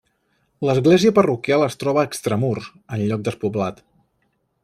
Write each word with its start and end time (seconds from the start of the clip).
L'església 0.67 1.11
parroquial 1.17 1.65
es 1.65 1.77
troba 1.83 2.07
extramurs, 2.09 2.71
en 2.97 3.05
lloc 3.11 3.27
despoblat. 3.31 3.85